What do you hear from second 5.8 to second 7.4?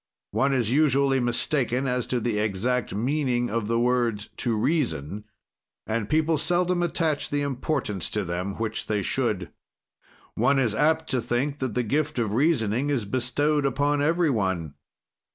and people seldom attach